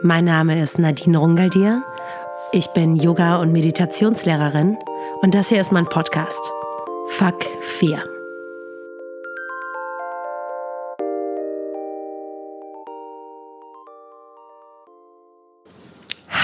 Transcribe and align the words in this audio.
Mein 0.00 0.26
Name 0.26 0.62
ist 0.62 0.78
Nadine 0.78 1.18
Rungaldier. 1.18 1.82
Ich 2.52 2.68
bin 2.68 2.94
Yoga- 2.94 3.38
und 3.38 3.50
Meditationslehrerin 3.50 4.78
und 5.22 5.34
das 5.34 5.48
hier 5.48 5.60
ist 5.60 5.72
mein 5.72 5.86
Podcast. 5.86 6.52
Fuck 7.06 7.44
4. 7.60 8.04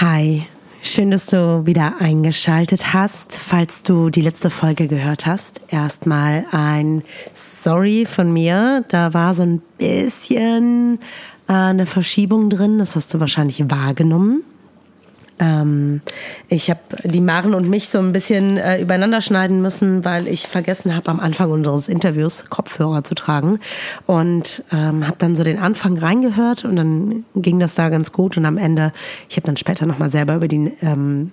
Hi, 0.01 0.45
schön, 0.81 1.11
dass 1.11 1.27
du 1.27 1.65
wieder 1.65 1.93
eingeschaltet 2.01 2.93
hast. 2.93 3.37
Falls 3.37 3.83
du 3.83 4.09
die 4.09 4.19
letzte 4.19 4.49
Folge 4.49 4.89
gehört 4.89 5.25
hast, 5.25 5.61
erstmal 5.69 6.45
ein 6.51 7.03
Sorry 7.31 8.05
von 8.05 8.33
mir. 8.33 8.83
Da 8.89 9.13
war 9.13 9.33
so 9.33 9.43
ein 9.43 9.61
bisschen 9.77 10.99
eine 11.47 11.85
Verschiebung 11.85 12.49
drin, 12.49 12.79
das 12.79 12.95
hast 12.95 13.13
du 13.13 13.19
wahrscheinlich 13.19 13.69
wahrgenommen. 13.69 14.43
Ähm, 15.37 16.01
ich 16.47 16.69
habe 16.69 16.79
die 17.03 17.19
Maren 17.19 17.53
und 17.53 17.69
mich 17.69 17.89
so 17.89 17.99
ein 17.99 18.13
bisschen 18.13 18.57
äh, 18.57 18.81
übereinander 18.81 19.19
schneiden 19.21 19.61
müssen, 19.61 20.05
weil 20.05 20.27
ich 20.27 20.47
vergessen 20.47 20.95
habe, 20.95 21.09
am 21.09 21.19
Anfang 21.19 21.51
unseres 21.51 21.89
Interviews 21.89 22.45
Kopfhörer 22.49 23.03
zu 23.03 23.15
tragen. 23.15 23.59
Und 24.05 24.63
ähm, 24.71 25.05
habe 25.05 25.17
dann 25.17 25.35
so 25.35 25.43
den 25.43 25.59
Anfang 25.59 25.97
reingehört 25.97 26.63
und 26.63 26.77
dann 26.77 27.25
ging 27.35 27.59
das 27.59 27.75
da 27.75 27.89
ganz 27.89 28.11
gut. 28.11 28.37
Und 28.37 28.45
am 28.45 28.57
Ende, 28.57 28.93
ich 29.29 29.35
habe 29.35 29.47
dann 29.47 29.57
später 29.57 29.85
nochmal 29.85 30.09
selber 30.09 30.35
über 30.35 30.47
die 30.47 30.71
ähm, 30.81 31.31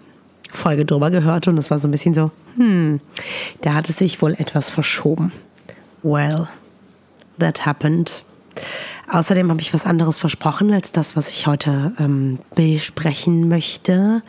Folge 0.50 0.84
drüber 0.84 1.10
gehört 1.10 1.48
und 1.48 1.56
es 1.56 1.70
war 1.70 1.78
so 1.78 1.88
ein 1.88 1.92
bisschen 1.92 2.14
so, 2.14 2.30
hm, 2.56 3.00
da 3.62 3.74
hat 3.74 3.88
es 3.88 3.96
sich 3.98 4.20
wohl 4.20 4.34
etwas 4.34 4.68
verschoben. 4.68 5.32
Well, 6.02 6.48
that 7.38 7.64
happened. 7.64 8.24
Außerdem 9.12 9.50
habe 9.50 9.60
ich 9.60 9.74
was 9.74 9.84
anderes 9.84 10.18
versprochen 10.18 10.72
als 10.72 10.90
das, 10.90 11.16
was 11.16 11.28
ich 11.28 11.46
heute 11.46 11.92
ähm, 11.98 12.38
besprechen 12.54 13.46
möchte. 13.46 14.22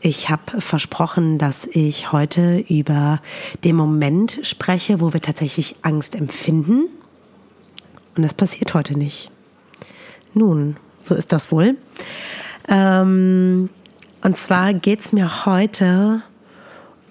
Ich 0.00 0.28
habe 0.28 0.60
versprochen, 0.60 1.38
dass 1.38 1.66
ich 1.66 2.12
heute 2.12 2.58
über 2.68 3.22
den 3.64 3.76
Moment 3.76 4.40
spreche, 4.42 5.00
wo 5.00 5.14
wir 5.14 5.22
tatsächlich 5.22 5.76
Angst 5.80 6.14
empfinden. 6.14 6.82
Und 8.14 8.22
das 8.22 8.34
passiert 8.34 8.74
heute 8.74 8.98
nicht. 8.98 9.30
Nun, 10.34 10.76
so 11.00 11.14
ist 11.14 11.32
das 11.32 11.50
wohl. 11.50 11.78
Ähm, 12.68 13.70
und 14.22 14.36
zwar 14.36 14.74
geht 14.74 15.00
es 15.00 15.14
mir 15.14 15.46
heute 15.46 16.20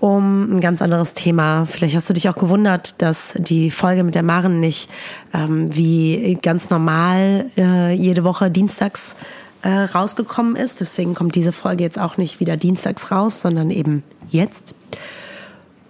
ein 0.02 0.62
ganz 0.62 0.82
anderes 0.82 1.14
Thema. 1.14 1.66
Vielleicht 1.66 1.96
hast 1.96 2.10
du 2.10 2.14
dich 2.14 2.30
auch 2.30 2.36
gewundert, 2.36 3.02
dass 3.02 3.36
die 3.38 3.72
Folge 3.72 4.04
mit 4.04 4.16
der 4.16 4.24
Maren 4.24 4.60
nicht 4.60 4.90
ähm, 5.34 5.76
wie 5.76 6.38
ganz 6.42 6.70
normal 6.70 7.46
äh, 7.58 7.94
jede 7.94 8.24
Woche 8.24 8.52
dienstags 8.52 9.16
äh, 9.64 9.70
rausgekommen 9.70 10.56
ist. 10.56 10.82
Deswegen 10.82 11.16
kommt 11.16 11.36
diese 11.36 11.52
Folge 11.52 11.84
jetzt 11.84 12.00
auch 12.00 12.18
nicht 12.18 12.40
wieder 12.40 12.58
dienstags 12.58 13.12
raus, 13.12 13.42
sondern 13.42 13.72
eben 13.72 14.04
jetzt. 14.30 14.76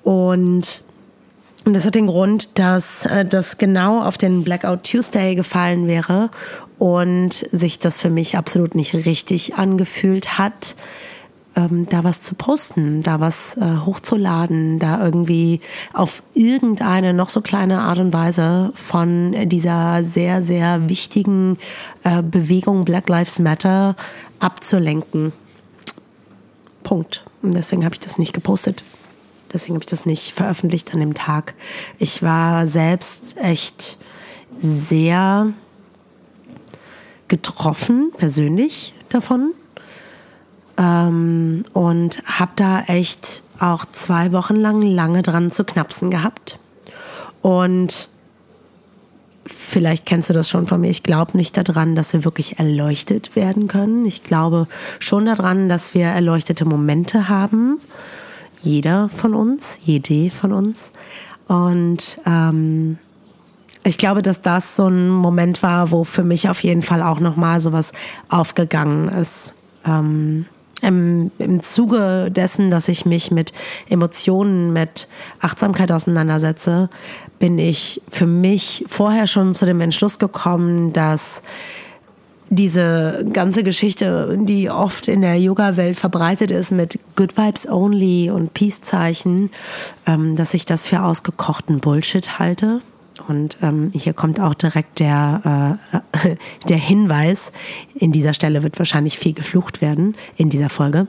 Und 0.03 0.83
und 1.65 1.73
das 1.73 1.83
hat 1.83 1.95
den 1.95 2.05
Grund, 2.05 2.59
dass 2.59 3.07
äh, 3.07 3.25
das 3.25 3.57
genau 3.57 4.03
auf 4.03 4.19
den 4.19 4.43
Blackout 4.43 4.83
Tuesday 4.83 5.33
gefallen 5.33 5.87
wäre 5.87 6.29
und 6.77 7.43
sich 7.51 7.79
das 7.79 7.99
für 7.99 8.11
mich 8.11 8.37
absolut 8.37 8.75
nicht 8.75 8.93
richtig 8.93 9.55
angefühlt 9.55 10.37
hat, 10.37 10.75
ähm, 11.55 11.85
da 11.87 12.03
was 12.03 12.21
zu 12.21 12.35
posten, 12.35 13.01
da 13.01 13.19
was 13.19 13.57
äh, 13.57 13.77
hochzuladen, 13.85 14.79
da 14.79 15.03
irgendwie 15.03 15.61
auf 15.93 16.23
irgendeine 16.33 17.13
noch 17.13 17.29
so 17.29 17.41
kleine 17.41 17.79
Art 17.81 17.99
und 17.99 18.13
Weise 18.13 18.71
von 18.73 19.35
dieser 19.47 20.03
sehr, 20.03 20.41
sehr 20.41 20.89
wichtigen 20.89 21.57
äh, 22.03 22.21
Bewegung 22.21 22.85
Black 22.85 23.09
Lives 23.09 23.39
Matter 23.39 23.95
abzulenken. 24.39 25.31
Punkt. 26.83 27.23
Und 27.41 27.55
deswegen 27.55 27.83
habe 27.85 27.95
ich 27.95 27.99
das 27.99 28.17
nicht 28.17 28.33
gepostet. 28.33 28.83
Deswegen 29.53 29.75
habe 29.75 29.83
ich 29.83 29.89
das 29.89 30.05
nicht 30.05 30.33
veröffentlicht 30.33 30.93
an 30.93 30.99
dem 30.99 31.13
Tag. 31.13 31.55
Ich 31.97 32.21
war 32.23 32.67
selbst 32.67 33.37
echt 33.37 33.97
sehr 34.57 35.53
getroffen, 37.27 38.11
persönlich 38.17 38.93
davon, 39.09 39.53
ähm, 40.77 41.63
und 41.73 42.23
habe 42.25 42.51
da 42.55 42.81
echt 42.81 43.41
auch 43.59 43.85
zwei 43.85 44.31
Wochen 44.31 44.55
lang 44.55 44.81
lange 44.81 45.21
dran 45.21 45.51
zu 45.51 45.63
knapsen 45.63 46.11
gehabt. 46.11 46.59
Und 47.41 48.09
vielleicht 49.45 50.05
kennst 50.05 50.29
du 50.29 50.33
das 50.33 50.49
schon 50.49 50.67
von 50.67 50.81
mir. 50.81 50.89
Ich 50.89 51.03
glaube 51.03 51.37
nicht 51.37 51.55
daran, 51.57 51.95
dass 51.95 52.13
wir 52.13 52.25
wirklich 52.25 52.59
erleuchtet 52.59 53.35
werden 53.35 53.67
können. 53.67 54.05
Ich 54.05 54.23
glaube 54.23 54.67
schon 54.99 55.25
daran, 55.25 55.69
dass 55.69 55.93
wir 55.93 56.07
erleuchtete 56.07 56.65
Momente 56.65 57.29
haben. 57.29 57.79
Jeder 58.61 59.09
von 59.09 59.33
uns, 59.33 59.81
jede 59.83 60.29
von 60.29 60.51
uns. 60.51 60.91
Und 61.47 62.19
ähm, 62.25 62.97
ich 63.83 63.99
glaube, 63.99 64.23
dass 64.23 64.41
das 64.41 64.75
so 64.75 64.87
ein 64.87 65.09
Moment 65.09 65.61
war, 65.61 65.91
wo 65.91 66.03
für 66.03 66.23
mich 66.23 66.49
auf 66.49 66.63
jeden 66.63 66.81
Fall 66.81 67.03
auch 67.03 67.19
nochmal 67.19 67.61
sowas 67.61 67.91
aufgegangen 68.29 69.09
ist. 69.09 69.53
Ähm, 69.85 70.47
im, 70.81 71.31
im 71.37 71.61
Zuge 71.61 72.29
dessen, 72.31 72.69
dass 72.69 72.89
ich 72.89 73.05
mich 73.05 73.31
mit 73.31 73.53
Emotionen, 73.89 74.73
mit 74.73 75.07
Achtsamkeit 75.39 75.91
auseinandersetze, 75.91 76.89
bin 77.39 77.59
ich 77.59 78.01
für 78.09 78.27
mich 78.27 78.85
vorher 78.87 79.27
schon 79.27 79.53
zu 79.53 79.65
dem 79.65 79.81
Entschluss 79.81 80.19
gekommen, 80.19 80.93
dass 80.93 81.43
diese 82.49 83.25
ganze 83.33 83.63
Geschichte, 83.63 84.37
die 84.39 84.69
oft 84.69 85.07
in 85.07 85.21
der 85.21 85.39
Yoga-Welt 85.39 85.97
verbreitet 85.97 86.51
ist 86.51 86.71
mit 86.71 86.99
Good 87.15 87.37
Vibes 87.37 87.67
Only 87.67 88.29
und 88.29 88.53
Peace-Zeichen, 88.53 89.49
ähm, 90.05 90.35
dass 90.35 90.53
ich 90.53 90.65
das 90.65 90.85
für 90.85 91.01
ausgekochten 91.01 91.79
Bullshit 91.79 92.37
halte. 92.37 92.81
Und 93.27 93.57
ähm, 93.61 93.91
hier 93.93 94.13
kommt 94.13 94.39
auch 94.39 94.53
direkt 94.53 94.99
der, 94.99 95.79
äh, 96.23 96.35
der 96.69 96.77
Hinweis, 96.77 97.51
in 97.95 98.11
dieser 98.11 98.33
Stelle 98.33 98.63
wird 98.63 98.77
wahrscheinlich 98.77 99.17
viel 99.17 99.33
geflucht 99.33 99.81
werden 99.81 100.15
in 100.37 100.49
dieser 100.49 100.69
Folge. 100.69 101.07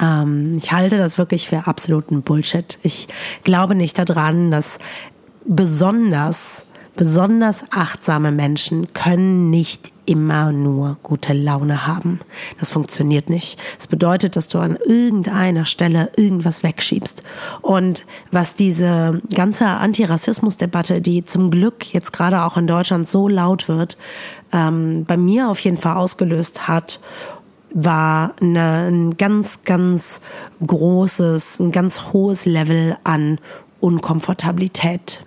Ähm, 0.00 0.56
ich 0.56 0.72
halte 0.72 0.98
das 0.98 1.18
wirklich 1.18 1.48
für 1.48 1.66
absoluten 1.66 2.22
Bullshit. 2.22 2.78
Ich 2.82 3.08
glaube 3.42 3.74
nicht 3.74 3.98
daran, 3.98 4.50
dass 4.50 4.78
besonders 5.44 6.66
Besonders 6.96 7.64
achtsame 7.70 8.30
Menschen 8.30 8.92
können 8.92 9.50
nicht 9.50 9.90
immer 10.06 10.52
nur 10.52 10.96
gute 11.02 11.32
Laune 11.32 11.88
haben. 11.88 12.20
Das 12.60 12.70
funktioniert 12.70 13.30
nicht. 13.30 13.58
Das 13.76 13.88
bedeutet, 13.88 14.36
dass 14.36 14.48
du 14.48 14.58
an 14.58 14.76
irgendeiner 14.76 15.66
Stelle 15.66 16.12
irgendwas 16.16 16.62
wegschiebst. 16.62 17.24
Und 17.62 18.04
was 18.30 18.54
diese 18.54 19.20
ganze 19.34 19.66
Antirassismus-Debatte, 19.66 21.00
die 21.00 21.24
zum 21.24 21.50
Glück 21.50 21.92
jetzt 21.92 22.12
gerade 22.12 22.42
auch 22.42 22.56
in 22.56 22.68
Deutschland 22.68 23.08
so 23.08 23.28
laut 23.28 23.66
wird, 23.66 23.96
ähm, 24.52 25.04
bei 25.04 25.16
mir 25.16 25.48
auf 25.48 25.58
jeden 25.60 25.78
Fall 25.78 25.96
ausgelöst 25.96 26.68
hat, 26.68 27.00
war 27.72 28.34
eine, 28.40 28.88
ein 28.88 29.16
ganz, 29.16 29.64
ganz 29.64 30.20
großes, 30.64 31.58
ein 31.58 31.72
ganz 31.72 32.12
hohes 32.12 32.46
Level 32.46 32.96
an 33.02 33.40
Unkomfortabilität. 33.80 35.26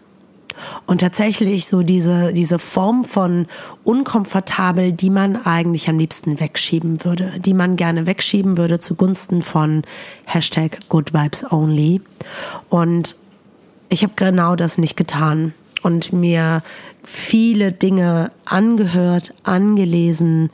Und 0.86 1.02
tatsächlich 1.02 1.68
so 1.68 1.82
diese, 1.82 2.34
diese 2.34 2.60
Form 2.60 3.04
von 3.04 3.48
unkomfortabel, 3.84 4.92
die 4.92 5.10
man 5.10 5.36
eigentlich 5.46 5.90
am 5.90 6.00
liebsten 6.00 6.40
wegschieben 6.40 7.04
würde, 7.04 7.32
die 7.40 7.54
man 7.54 7.76
gerne 7.76 8.06
wegschieben 8.06 8.58
würde 8.58 8.80
zugunsten 8.80 9.42
von 9.42 9.84
Hashtag 10.26 10.80
Good 10.90 11.14
Vibes 11.14 11.52
Only. 11.52 12.02
Und 12.70 13.16
ich 13.90 14.04
habe 14.04 14.14
genau 14.16 14.56
das 14.56 14.78
nicht 14.78 14.98
getan 14.98 15.54
und 15.82 16.12
mir 16.12 16.62
viele 17.04 17.72
Dinge 17.72 18.32
angehört, 18.46 19.34
angelesen, 19.44 20.50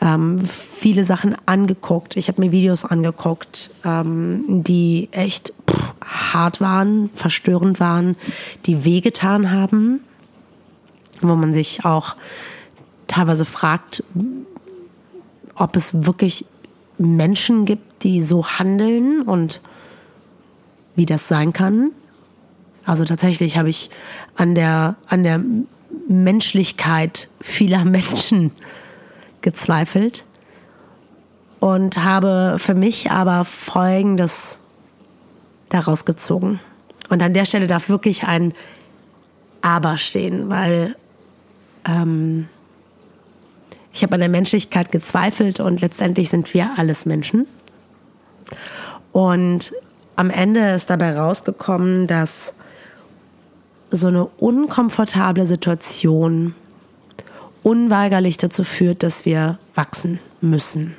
ähm, 0.00 0.40
viele 0.40 1.04
Sachen 1.04 1.36
angeguckt. 1.46 2.16
Ich 2.16 2.28
habe 2.28 2.40
mir 2.40 2.52
Videos 2.52 2.84
angeguckt, 2.84 3.70
ähm, 3.84 4.62
die 4.62 5.08
echt 5.12 5.52
pff, 5.68 5.94
hart 6.04 6.60
waren, 6.60 7.10
verstörend 7.14 7.80
waren, 7.80 8.16
die 8.66 8.84
wehgetan 8.84 9.50
haben, 9.50 10.00
wo 11.20 11.34
man 11.34 11.52
sich 11.52 11.84
auch 11.84 12.16
teilweise 13.06 13.44
fragt, 13.44 14.04
ob 15.54 15.76
es 15.76 16.06
wirklich 16.06 16.46
Menschen 16.98 17.64
gibt, 17.64 18.02
die 18.04 18.20
so 18.20 18.46
handeln 18.46 19.22
und 19.22 19.60
wie 20.94 21.06
das 21.06 21.28
sein 21.28 21.52
kann. 21.52 21.92
Also 22.84 23.04
tatsächlich 23.04 23.56
habe 23.56 23.68
ich 23.68 23.90
an 24.36 24.54
der, 24.54 24.96
an 25.08 25.24
der 25.24 25.40
Menschlichkeit 26.08 27.28
vieler 27.40 27.84
Menschen 27.84 28.52
gezweifelt 29.46 30.24
und 31.60 32.02
habe 32.02 32.56
für 32.58 32.74
mich 32.74 33.12
aber 33.12 33.44
Folgendes 33.44 34.58
daraus 35.68 36.04
gezogen. 36.04 36.58
Und 37.10 37.22
an 37.22 37.32
der 37.32 37.44
Stelle 37.44 37.68
darf 37.68 37.88
wirklich 37.88 38.24
ein 38.24 38.52
Aber 39.62 39.96
stehen, 39.98 40.48
weil 40.48 40.96
ähm, 41.88 42.48
Ich 43.92 44.02
habe 44.02 44.14
an 44.14 44.20
der 44.20 44.28
Menschlichkeit 44.28 44.90
gezweifelt 44.90 45.60
und 45.60 45.80
letztendlich 45.80 46.28
sind 46.28 46.52
wir 46.52 46.70
alles 46.76 47.06
Menschen. 47.06 47.46
Und 49.12 49.72
am 50.16 50.28
Ende 50.28 50.72
ist 50.74 50.90
dabei 50.90 51.16
rausgekommen, 51.16 52.08
dass 52.08 52.54
so 53.92 54.08
eine 54.08 54.24
unkomfortable 54.24 55.46
Situation 55.46 56.54
unweigerlich 57.66 58.36
dazu 58.36 58.62
führt, 58.62 59.02
dass 59.02 59.24
wir 59.24 59.58
wachsen 59.74 60.20
müssen. 60.40 60.94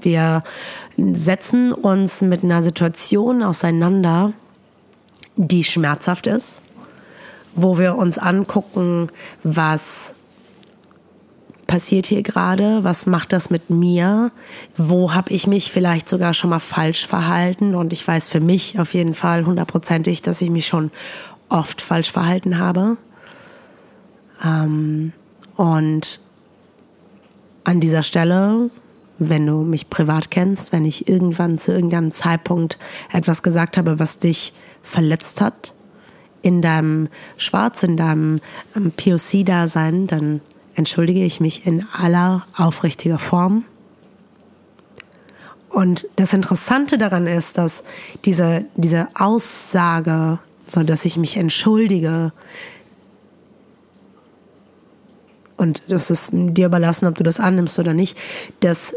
Wir 0.00 0.42
setzen 0.96 1.72
uns 1.72 2.22
mit 2.22 2.42
einer 2.42 2.60
Situation 2.64 3.40
auseinander, 3.44 4.32
die 5.36 5.62
schmerzhaft 5.62 6.26
ist, 6.26 6.62
wo 7.54 7.78
wir 7.78 7.94
uns 7.94 8.18
angucken, 8.18 9.10
was 9.44 10.16
passiert 11.68 12.06
hier 12.06 12.24
gerade, 12.24 12.82
was 12.82 13.06
macht 13.06 13.32
das 13.32 13.48
mit 13.48 13.70
mir, 13.70 14.32
wo 14.74 15.14
habe 15.14 15.30
ich 15.32 15.46
mich 15.46 15.70
vielleicht 15.70 16.08
sogar 16.08 16.34
schon 16.34 16.50
mal 16.50 16.58
falsch 16.58 17.06
verhalten 17.06 17.76
und 17.76 17.92
ich 17.92 18.06
weiß 18.08 18.28
für 18.28 18.40
mich 18.40 18.80
auf 18.80 18.92
jeden 18.92 19.14
Fall 19.14 19.46
hundertprozentig, 19.46 20.22
dass 20.22 20.40
ich 20.40 20.50
mich 20.50 20.66
schon 20.66 20.90
oft 21.48 21.80
falsch 21.80 22.10
verhalten 22.10 22.58
habe. 22.58 22.96
Ähm, 24.44 25.12
und 25.58 26.20
an 27.64 27.80
dieser 27.80 28.04
Stelle, 28.04 28.70
wenn 29.18 29.44
du 29.44 29.64
mich 29.64 29.90
privat 29.90 30.30
kennst, 30.30 30.70
wenn 30.70 30.84
ich 30.84 31.08
irgendwann 31.08 31.58
zu 31.58 31.72
irgendeinem 31.72 32.12
Zeitpunkt 32.12 32.78
etwas 33.12 33.42
gesagt 33.42 33.76
habe, 33.76 33.98
was 33.98 34.18
dich 34.18 34.52
verletzt 34.82 35.40
hat, 35.40 35.74
in 36.42 36.62
deinem 36.62 37.08
Schwarz, 37.36 37.82
in 37.82 37.96
deinem 37.96 38.40
ähm, 38.76 38.92
POC-Dasein, 38.92 40.06
dann 40.06 40.40
entschuldige 40.76 41.24
ich 41.24 41.40
mich 41.40 41.66
in 41.66 41.84
aller 41.92 42.46
aufrichtiger 42.56 43.18
Form. 43.18 43.64
Und 45.70 46.06
das 46.14 46.32
Interessante 46.32 46.98
daran 46.98 47.26
ist, 47.26 47.58
dass 47.58 47.82
diese, 48.24 48.64
diese 48.76 49.08
Aussage, 49.14 50.38
so 50.68 50.84
dass 50.84 51.04
ich 51.04 51.16
mich 51.16 51.36
entschuldige, 51.36 52.32
und 55.58 55.82
das 55.88 56.10
ist 56.10 56.30
dir 56.32 56.66
überlassen, 56.66 57.06
ob 57.06 57.16
du 57.16 57.24
das 57.24 57.40
annimmst 57.40 57.78
oder 57.78 57.92
nicht, 57.92 58.16
dass 58.60 58.94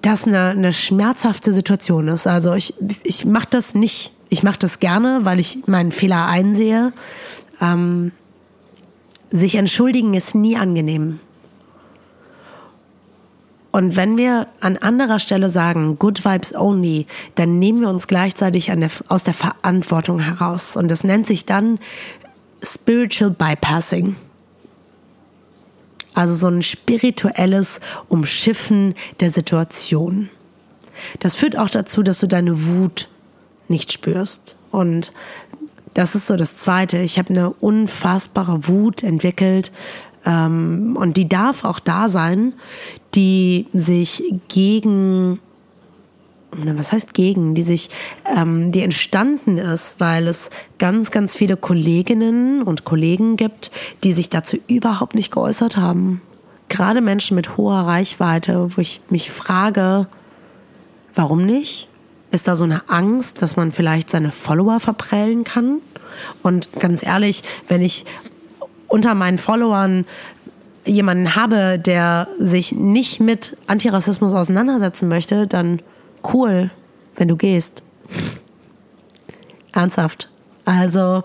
das 0.00 0.26
eine, 0.26 0.50
eine 0.50 0.72
schmerzhafte 0.72 1.52
Situation 1.52 2.08
ist. 2.08 2.26
Also 2.26 2.54
ich, 2.54 2.74
ich 3.02 3.24
mache 3.24 3.48
das 3.50 3.74
nicht, 3.74 4.12
ich 4.28 4.42
mache 4.42 4.58
das 4.58 4.78
gerne, 4.78 5.20
weil 5.24 5.40
ich 5.40 5.66
meinen 5.66 5.90
Fehler 5.92 6.26
einsehe. 6.26 6.92
Ähm, 7.60 8.12
sich 9.30 9.56
entschuldigen 9.56 10.14
ist 10.14 10.34
nie 10.34 10.56
angenehm. 10.56 11.18
Und 13.72 13.94
wenn 13.96 14.16
wir 14.16 14.48
an 14.60 14.76
anderer 14.76 15.18
Stelle 15.18 15.48
sagen, 15.48 15.98
Good 15.98 16.24
Vibes 16.24 16.54
Only, 16.54 17.06
dann 17.36 17.58
nehmen 17.58 17.80
wir 17.80 17.88
uns 17.88 18.08
gleichzeitig 18.08 18.66
der, 18.66 18.90
aus 19.08 19.24
der 19.24 19.34
Verantwortung 19.34 20.20
heraus. 20.20 20.76
Und 20.76 20.88
das 20.88 21.04
nennt 21.04 21.26
sich 21.26 21.44
dann 21.46 21.78
Spiritual 22.62 23.30
Bypassing. 23.30 24.16
Also 26.20 26.34
so 26.34 26.48
ein 26.48 26.60
spirituelles 26.60 27.80
Umschiffen 28.08 28.94
der 29.20 29.30
Situation. 29.30 30.28
Das 31.18 31.34
führt 31.34 31.56
auch 31.56 31.70
dazu, 31.70 32.02
dass 32.02 32.20
du 32.20 32.26
deine 32.26 32.66
Wut 32.66 33.08
nicht 33.68 33.90
spürst. 33.90 34.56
Und 34.70 35.12
das 35.94 36.14
ist 36.14 36.26
so 36.26 36.36
das 36.36 36.58
Zweite. 36.58 36.98
Ich 36.98 37.18
habe 37.18 37.30
eine 37.30 37.48
unfassbare 37.48 38.68
Wut 38.68 39.02
entwickelt 39.02 39.72
ähm, 40.26 40.94
und 41.00 41.16
die 41.16 41.26
darf 41.26 41.64
auch 41.64 41.80
da 41.80 42.10
sein, 42.10 42.52
die 43.14 43.66
sich 43.72 44.22
gegen 44.48 45.40
was 46.52 46.92
heißt 46.92 47.14
gegen, 47.14 47.54
die 47.54 47.62
sich, 47.62 47.90
ähm, 48.36 48.72
die 48.72 48.82
entstanden 48.82 49.58
ist, 49.58 50.00
weil 50.00 50.26
es 50.26 50.50
ganz, 50.78 51.10
ganz 51.10 51.36
viele 51.36 51.56
Kolleginnen 51.56 52.62
und 52.62 52.84
Kollegen 52.84 53.36
gibt, 53.36 53.70
die 54.04 54.12
sich 54.12 54.28
dazu 54.30 54.58
überhaupt 54.66 55.14
nicht 55.14 55.32
geäußert 55.32 55.76
haben. 55.76 56.22
Gerade 56.68 57.00
Menschen 57.00 57.34
mit 57.34 57.56
hoher 57.56 57.80
Reichweite, 57.80 58.76
wo 58.76 58.80
ich 58.80 59.00
mich 59.10 59.30
frage, 59.30 60.06
warum 61.14 61.44
nicht? 61.44 61.88
Ist 62.30 62.46
da 62.46 62.54
so 62.54 62.64
eine 62.64 62.88
Angst, 62.88 63.42
dass 63.42 63.56
man 63.56 63.72
vielleicht 63.72 64.10
seine 64.10 64.30
Follower 64.30 64.78
verprellen 64.78 65.42
kann? 65.42 65.78
Und 66.42 66.68
ganz 66.78 67.02
ehrlich, 67.04 67.42
wenn 67.68 67.82
ich 67.82 68.04
unter 68.86 69.14
meinen 69.14 69.38
Followern 69.38 70.04
jemanden 70.84 71.34
habe, 71.34 71.78
der 71.78 72.28
sich 72.38 72.72
nicht 72.72 73.20
mit 73.20 73.56
Antirassismus 73.66 74.32
auseinandersetzen 74.32 75.08
möchte, 75.08 75.46
dann 75.46 75.82
cool, 76.32 76.70
wenn 77.16 77.28
du 77.28 77.36
gehst. 77.36 77.82
Ernsthaft. 79.72 80.28
Also, 80.64 81.22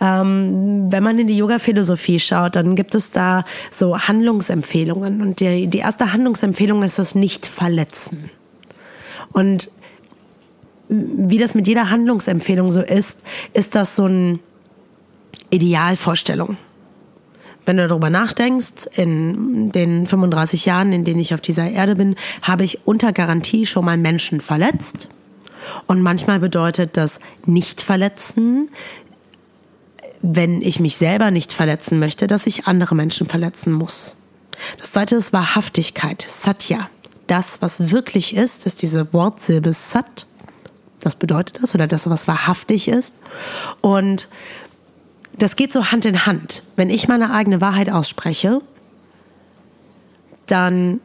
ähm, 0.00 0.90
wenn 0.90 1.02
man 1.02 1.18
in 1.18 1.26
die 1.26 1.36
Yoga-Philosophie 1.36 2.18
schaut, 2.18 2.56
dann 2.56 2.76
gibt 2.76 2.94
es 2.94 3.10
da 3.10 3.44
so 3.70 3.98
Handlungsempfehlungen. 3.98 5.20
Und 5.20 5.40
die, 5.40 5.66
die 5.66 5.78
erste 5.78 6.12
Handlungsempfehlung 6.12 6.82
ist 6.82 6.98
das 6.98 7.14
Nicht-Verletzen. 7.14 8.30
Und 9.32 9.70
wie 10.88 11.38
das 11.38 11.54
mit 11.54 11.66
jeder 11.66 11.90
Handlungsempfehlung 11.90 12.70
so 12.70 12.80
ist, 12.80 13.20
ist 13.52 13.74
das 13.74 13.96
so 13.96 14.04
eine 14.04 14.38
Idealvorstellung. 15.50 16.56
Wenn 17.66 17.76
du 17.76 17.86
darüber 17.88 18.10
nachdenkst, 18.10 18.86
in 18.94 19.70
den 19.72 20.06
35 20.06 20.66
Jahren, 20.66 20.92
in 20.92 21.04
denen 21.04 21.20
ich 21.20 21.34
auf 21.34 21.40
dieser 21.40 21.68
Erde 21.68 21.96
bin, 21.96 22.14
habe 22.42 22.64
ich 22.64 22.86
unter 22.86 23.12
Garantie 23.12 23.66
schon 23.66 23.84
mal 23.84 23.98
Menschen 23.98 24.40
verletzt. 24.40 25.08
Und 25.86 26.00
manchmal 26.00 26.38
bedeutet 26.38 26.96
das 26.96 27.18
Nicht-Verletzen, 27.44 28.70
wenn 30.22 30.62
ich 30.62 30.80
mich 30.80 30.96
selber 30.96 31.30
nicht 31.30 31.52
verletzen 31.52 31.98
möchte, 31.98 32.28
dass 32.28 32.46
ich 32.46 32.66
andere 32.66 32.94
Menschen 32.94 33.26
verletzen 33.26 33.72
muss. 33.72 34.14
Das 34.78 34.92
zweite 34.92 35.16
ist 35.16 35.32
Wahrhaftigkeit, 35.32 36.24
Satya. 36.26 36.88
Das, 37.26 37.60
was 37.62 37.90
wirklich 37.90 38.34
ist, 38.36 38.66
ist 38.66 38.82
diese 38.82 39.12
Wortsilbe 39.12 39.72
Sat. 39.72 40.26
Das 41.00 41.16
bedeutet 41.16 41.62
das 41.62 41.74
oder 41.74 41.86
das, 41.86 42.08
was 42.08 42.28
wahrhaftig 42.28 42.88
ist. 42.88 43.16
Und 43.80 44.28
das 45.38 45.56
geht 45.56 45.72
so 45.72 45.90
Hand 45.90 46.04
in 46.06 46.26
Hand. 46.26 46.62
Wenn 46.76 46.90
ich 46.90 47.08
meine 47.08 47.32
eigene 47.32 47.60
Wahrheit 47.60 47.90
ausspreche, 47.90 48.60
dann 50.46 51.00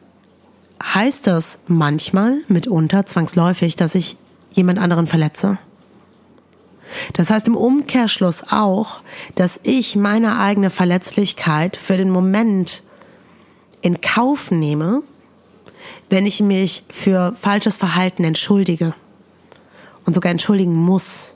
heißt 0.82 1.26
das 1.26 1.60
manchmal, 1.66 2.38
mitunter, 2.48 3.06
zwangsläufig, 3.06 3.76
dass 3.76 3.94
ich 3.94 4.16
jemand 4.52 4.78
anderen 4.78 5.06
verletze. 5.06 5.58
Das 7.14 7.30
heißt 7.30 7.48
im 7.48 7.56
Umkehrschluss 7.56 8.44
auch, 8.50 9.00
dass 9.34 9.60
ich 9.62 9.96
meine 9.96 10.38
eigene 10.38 10.70
Verletzlichkeit 10.70 11.76
für 11.76 11.96
den 11.96 12.10
Moment 12.10 12.82
in 13.80 14.00
Kauf 14.00 14.50
nehme, 14.50 15.02
wenn 16.10 16.26
ich 16.26 16.40
mich 16.40 16.84
für 16.88 17.34
falsches 17.34 17.78
Verhalten 17.78 18.24
entschuldige 18.24 18.94
und 20.04 20.14
sogar 20.14 20.30
entschuldigen 20.30 20.74
muss 20.74 21.34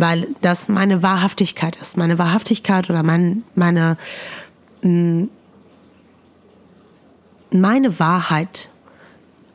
weil 0.00 0.28
das 0.40 0.68
meine 0.68 1.02
Wahrhaftigkeit 1.02 1.76
ist. 1.76 1.96
Meine 1.96 2.18
Wahrhaftigkeit 2.18 2.90
oder 2.90 3.02
mein, 3.02 3.44
meine, 3.54 3.96
mm, 4.82 5.24
meine 7.50 7.98
Wahrheit 7.98 8.70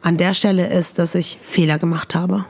an 0.02 0.18
der 0.18 0.34
Stelle 0.34 0.68
ist, 0.68 1.00
dass 1.00 1.16
ich 1.16 1.38
Fehler 1.42 1.80
gemacht 1.80 2.16
habe. 2.16 2.46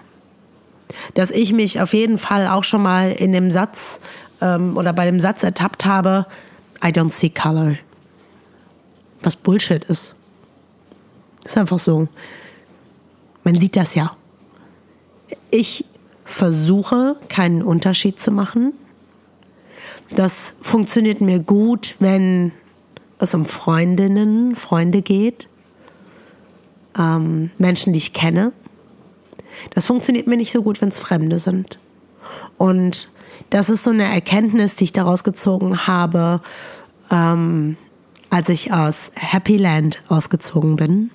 Dass 1.13 1.31
ich 1.31 1.53
mich 1.53 1.81
auf 1.81 1.93
jeden 1.93 2.17
Fall 2.17 2.47
auch 2.47 2.63
schon 2.63 2.81
mal 2.81 3.11
in 3.11 3.31
dem 3.31 3.51
Satz 3.51 4.01
ähm, 4.41 4.77
oder 4.77 4.93
bei 4.93 5.05
dem 5.05 5.19
Satz 5.19 5.43
ertappt 5.43 5.85
habe, 5.85 6.25
I 6.83 6.87
don't 6.87 7.11
see 7.11 7.29
color. 7.29 7.75
Was 9.21 9.35
Bullshit 9.35 9.83
ist. 9.85 10.15
Ist 11.43 11.57
einfach 11.57 11.79
so. 11.79 12.07
Man 13.43 13.59
sieht 13.59 13.75
das 13.75 13.95
ja. 13.95 14.15
Ich 15.51 15.85
versuche, 16.25 17.15
keinen 17.29 17.61
Unterschied 17.61 18.19
zu 18.19 18.31
machen. 18.31 18.73
Das 20.09 20.55
funktioniert 20.61 21.21
mir 21.21 21.39
gut, 21.39 21.95
wenn 21.99 22.51
es 23.19 23.33
um 23.33 23.45
Freundinnen, 23.45 24.55
Freunde 24.55 25.01
geht, 25.01 25.47
ähm, 26.97 27.51
Menschen, 27.57 27.93
die 27.93 27.99
ich 27.99 28.13
kenne. 28.13 28.51
Das 29.73 29.85
funktioniert 29.85 30.27
mir 30.27 30.37
nicht 30.37 30.51
so 30.51 30.61
gut, 30.61 30.81
wenn 30.81 30.89
es 30.89 30.99
Fremde 30.99 31.39
sind. 31.39 31.79
Und 32.57 33.09
das 33.49 33.69
ist 33.69 33.83
so 33.83 33.91
eine 33.91 34.03
Erkenntnis, 34.03 34.75
die 34.75 34.85
ich 34.85 34.93
daraus 34.93 35.23
gezogen 35.23 35.87
habe, 35.87 36.41
ähm, 37.11 37.77
als 38.29 38.49
ich 38.49 38.73
aus 38.73 39.11
Happy 39.15 39.57
Land 39.57 40.01
ausgezogen 40.09 40.75
bin. 40.75 41.11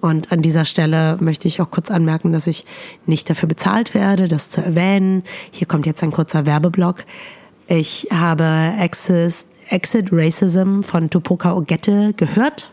Und 0.00 0.32
an 0.32 0.40
dieser 0.40 0.64
Stelle 0.64 1.18
möchte 1.20 1.46
ich 1.46 1.60
auch 1.60 1.70
kurz 1.70 1.90
anmerken, 1.90 2.32
dass 2.32 2.46
ich 2.46 2.64
nicht 3.06 3.28
dafür 3.28 3.48
bezahlt 3.48 3.94
werde, 3.94 4.28
das 4.28 4.48
zu 4.48 4.62
erwähnen. 4.62 5.22
Hier 5.50 5.66
kommt 5.66 5.86
jetzt 5.86 6.02
ein 6.02 6.10
kurzer 6.10 6.46
Werbeblock. 6.46 7.04
Ich 7.66 8.08
habe 8.10 8.72
Exit, 8.78 10.08
Racism 10.10 10.82
von 10.82 11.10
Tupoka 11.10 11.54
Ogette 11.54 12.14
gehört. 12.14 12.68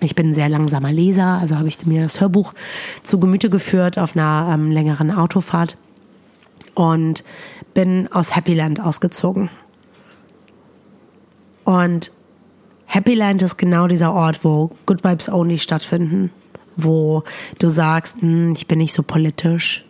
Ich 0.00 0.14
bin 0.14 0.30
ein 0.30 0.34
sehr 0.34 0.48
langsamer 0.48 0.92
Leser, 0.92 1.38
also 1.40 1.56
habe 1.56 1.68
ich 1.68 1.84
mir 1.86 2.02
das 2.02 2.20
Hörbuch 2.20 2.54
zu 3.02 3.20
Gemüte 3.20 3.50
geführt 3.50 3.98
auf 3.98 4.16
einer 4.16 4.50
ähm, 4.52 4.70
längeren 4.70 5.10
Autofahrt 5.10 5.76
und 6.74 7.22
bin 7.74 8.08
aus 8.10 8.34
Happyland 8.34 8.80
ausgezogen. 8.80 9.50
Und 11.64 12.10
Happyland 12.92 13.40
ist 13.40 13.56
genau 13.56 13.86
dieser 13.86 14.12
Ort, 14.12 14.44
wo 14.44 14.68
Good 14.84 15.02
Vibes 15.02 15.30
Only 15.30 15.58
stattfinden, 15.58 16.30
wo 16.76 17.24
du 17.58 17.70
sagst, 17.70 18.20
hm, 18.20 18.52
ich 18.54 18.66
bin 18.66 18.78
nicht 18.78 18.92
so 18.92 19.02
politisch. 19.02 19.86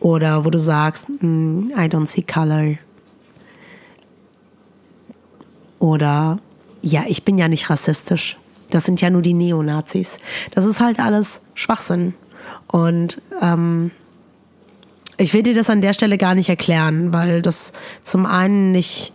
Oder 0.00 0.44
wo 0.44 0.50
du 0.50 0.58
sagst, 0.58 1.06
hm, 1.20 1.70
I 1.76 1.82
don't 1.82 2.06
see 2.06 2.22
color. 2.22 2.74
Oder 5.78 6.40
ja, 6.82 7.04
ich 7.06 7.24
bin 7.24 7.38
ja 7.38 7.46
nicht 7.46 7.70
rassistisch. 7.70 8.36
Das 8.70 8.84
sind 8.84 9.00
ja 9.00 9.08
nur 9.08 9.22
die 9.22 9.34
Neonazis. 9.34 10.18
Das 10.50 10.64
ist 10.64 10.80
halt 10.80 10.98
alles 10.98 11.40
Schwachsinn. 11.54 12.14
Und 12.66 13.22
ähm, 13.40 13.92
ich 15.18 15.32
will 15.32 15.44
dir 15.44 15.54
das 15.54 15.70
an 15.70 15.82
der 15.82 15.92
Stelle 15.92 16.18
gar 16.18 16.34
nicht 16.34 16.48
erklären, 16.48 17.12
weil 17.12 17.42
das 17.42 17.72
zum 18.02 18.26
einen 18.26 18.72
nicht 18.72 19.12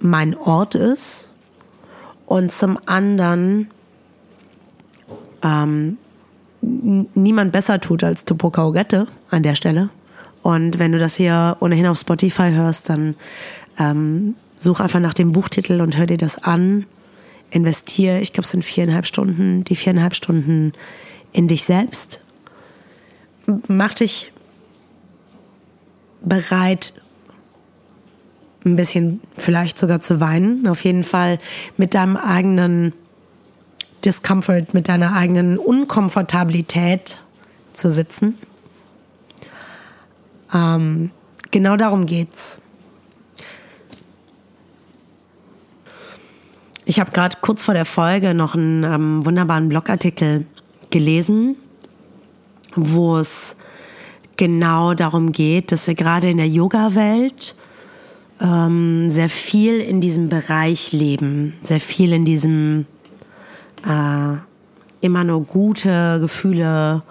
mein 0.00 0.36
Ort 0.36 0.74
ist 0.74 1.30
und 2.26 2.52
zum 2.52 2.78
anderen 2.86 3.70
ähm, 5.42 5.98
niemand 6.60 7.52
besser 7.52 7.80
tut 7.80 8.02
als 8.04 8.24
Tupoka 8.24 8.64
Ogette 8.64 9.06
an 9.30 9.42
der 9.42 9.54
Stelle. 9.54 9.90
Und 10.42 10.78
wenn 10.78 10.92
du 10.92 10.98
das 10.98 11.16
hier 11.16 11.56
ohnehin 11.60 11.86
auf 11.86 11.98
Spotify 11.98 12.50
hörst, 12.50 12.88
dann 12.90 13.14
ähm, 13.78 14.34
such 14.56 14.80
einfach 14.80 15.00
nach 15.00 15.14
dem 15.14 15.32
Buchtitel 15.32 15.80
und 15.80 15.96
hör 15.96 16.06
dir 16.06 16.18
das 16.18 16.42
an 16.42 16.86
investiere, 17.50 18.20
ich 18.20 18.32
glaube, 18.32 18.44
es 18.44 18.50
sind 18.50 18.64
viereinhalb 18.64 19.06
Stunden, 19.06 19.62
die 19.64 19.76
viereinhalb 19.76 20.14
Stunden 20.14 20.72
in 21.32 21.46
dich 21.46 21.64
selbst. 21.64 22.20
Mach 23.68 23.94
dich 23.94 24.32
bereit, 26.22 26.94
ein 28.64 28.76
bisschen 28.76 29.20
vielleicht 29.36 29.78
sogar 29.78 30.00
zu 30.00 30.20
weinen. 30.20 30.66
Auf 30.66 30.84
jeden 30.84 31.02
Fall 31.02 31.38
mit 31.76 31.94
deinem 31.94 32.16
eigenen 32.16 32.92
Discomfort, 34.04 34.74
mit 34.74 34.88
deiner 34.88 35.14
eigenen 35.14 35.58
Unkomfortabilität 35.58 37.18
zu 37.72 37.90
sitzen. 37.90 38.38
Ähm, 40.52 41.10
genau 41.50 41.76
darum 41.76 42.06
geht's. 42.06 42.60
Ich 46.86 47.00
habe 47.00 47.12
gerade 47.12 47.38
kurz 47.40 47.64
vor 47.64 47.74
der 47.74 47.86
Folge 47.86 48.34
noch 48.34 48.54
einen 48.54 48.84
ähm, 48.84 49.24
wunderbaren 49.24 49.70
Blogartikel 49.70 50.46
gelesen, 50.90 51.56
wo 52.76 53.16
es 53.16 53.56
genau 54.36 54.92
darum 54.92 55.32
geht, 55.32 55.72
dass 55.72 55.86
wir 55.86 55.94
gerade 55.94 56.28
in 56.28 56.36
der 56.36 56.48
Yoga-Welt 56.48 57.54
ähm, 58.40 59.10
sehr 59.10 59.28
viel 59.28 59.80
in 59.80 60.00
diesem 60.00 60.28
Bereich 60.28 60.92
leben, 60.92 61.54
sehr 61.62 61.80
viel 61.80 62.12
in 62.12 62.24
diesem 62.24 62.86
äh, 63.86 64.36
immer 65.00 65.24
nur 65.24 65.44
gute 65.44 66.18
Gefühle 66.20 67.02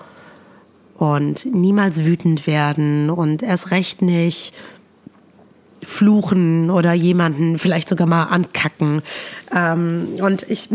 und 0.96 1.46
niemals 1.46 2.06
wütend 2.06 2.48
werden 2.48 3.10
und 3.10 3.44
erst 3.44 3.72
recht 3.72 4.02
nicht 4.02 4.54
fluchen 5.86 6.70
oder 6.70 6.94
jemanden 6.94 7.58
vielleicht 7.58 7.90
sogar 7.90 8.08
mal 8.08 8.24
ankacken. 8.24 9.02
Ähm, 9.54 10.08
und 10.22 10.44
ich 10.50 10.70